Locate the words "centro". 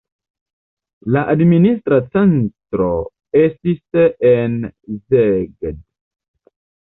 2.15-2.89